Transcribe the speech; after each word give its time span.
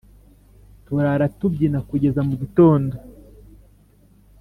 turara 0.85 1.25
tubyina 1.39 1.79
kugeza 1.89 2.19
mugitondo 2.27 2.95